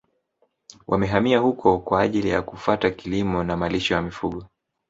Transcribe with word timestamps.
Wamehamia 0.87 1.39
huko 1.39 1.79
kwa 1.79 2.01
ajili 2.01 2.29
ya 2.29 2.41
kufata 2.41 2.89
kilimo 2.91 3.43
na 3.43 3.57
malisho 3.57 3.93
ya 3.93 4.01
mifugo 4.01 4.45